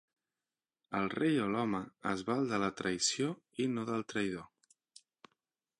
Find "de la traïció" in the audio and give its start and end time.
2.53-3.29